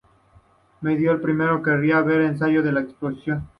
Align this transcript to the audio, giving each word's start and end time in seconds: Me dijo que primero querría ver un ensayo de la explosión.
Me 0.81 0.97
dijo 0.97 1.11
que 1.15 1.19
primero 1.25 1.61
querría 1.61 2.01
ver 2.01 2.21
un 2.21 2.25
ensayo 2.29 2.63
de 2.63 2.71
la 2.71 2.81
explosión. 2.81 3.47